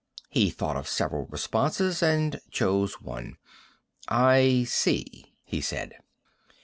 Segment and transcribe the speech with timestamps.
[0.31, 3.37] He thought of several responses and chose one.
[4.07, 5.93] "I see," he said.